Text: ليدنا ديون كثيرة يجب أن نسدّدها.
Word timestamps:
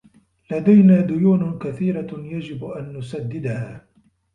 ليدنا 0.51 1.01
ديون 1.01 1.59
كثيرة 1.59 2.09
يجب 2.25 2.65
أن 2.65 2.97
نسدّدها. 2.97 3.87